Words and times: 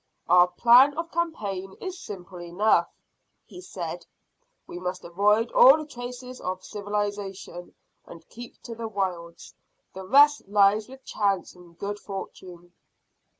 "Our 0.27 0.47
plan 0.47 0.97
of 0.97 1.11
campaign 1.11 1.75
is 1.79 2.01
simple 2.03 2.41
enough," 2.41 2.89
he 3.45 3.61
said; 3.61 4.03
"we 4.65 4.79
must 4.79 5.03
avoid 5.03 5.51
all 5.51 5.85
traces 5.85 6.41
of 6.41 6.63
civilisation, 6.63 7.75
and 8.07 8.27
keep 8.27 8.59
to 8.63 8.73
the 8.73 8.87
wilds. 8.87 9.53
The 9.93 10.03
rest 10.07 10.47
lies 10.47 10.89
with 10.89 11.05
chance 11.05 11.53
and 11.53 11.77
good 11.77 11.99
fortune." 11.99 12.73